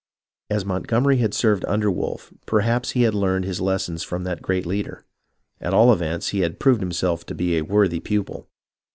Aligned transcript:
As 0.49 0.65
Montgomer}' 0.65 1.13
had 1.19 1.31
served 1.31 1.63
under 1.67 1.91
Wolfe, 1.91 2.33
perhaps 2.47 2.93
he 2.97 3.03
had 3.03 3.13
learned 3.13 3.45
his 3.45 3.61
lessons 3.61 4.01
from 4.01 4.23
that 4.23 4.41
great 4.41 4.65
leader. 4.65 5.05
At 5.59 5.75
all 5.75 5.93
events, 5.93 6.29
he 6.29 6.39
had 6.39 6.59
proved 6.59 6.81
himself 6.81 7.23
to 7.27 7.35
be 7.35 7.55
a 7.55 7.61
worthy 7.63 7.99
pupil. 7.99 8.49